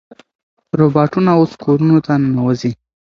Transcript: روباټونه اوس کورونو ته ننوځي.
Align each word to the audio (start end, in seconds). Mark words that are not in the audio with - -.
روباټونه 0.79 1.31
اوس 1.39 1.51
کورونو 1.63 1.97
ته 2.05 2.13
ننوځي. 2.21 2.71